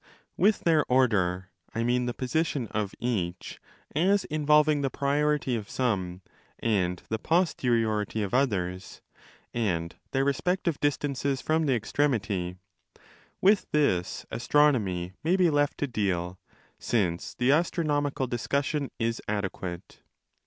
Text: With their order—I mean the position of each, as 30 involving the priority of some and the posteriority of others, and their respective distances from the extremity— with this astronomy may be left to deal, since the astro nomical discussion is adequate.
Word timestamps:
With 0.35 0.61
their 0.61 0.83
order—I 0.91 1.83
mean 1.83 2.07
the 2.07 2.13
position 2.15 2.65
of 2.71 2.95
each, 2.99 3.59
as 3.95 4.23
30 4.23 4.33
involving 4.33 4.81
the 4.81 4.89
priority 4.89 5.55
of 5.55 5.69
some 5.69 6.23
and 6.57 6.99
the 7.09 7.19
posteriority 7.19 8.25
of 8.25 8.33
others, 8.33 9.03
and 9.53 9.95
their 10.09 10.25
respective 10.25 10.79
distances 10.79 11.39
from 11.39 11.67
the 11.67 11.75
extremity— 11.75 12.55
with 13.41 13.67
this 13.73 14.25
astronomy 14.31 15.13
may 15.23 15.35
be 15.35 15.51
left 15.51 15.77
to 15.77 15.85
deal, 15.87 16.39
since 16.79 17.35
the 17.35 17.51
astro 17.51 17.83
nomical 17.83 18.27
discussion 18.27 18.89
is 18.97 19.21
adequate. 19.27 20.01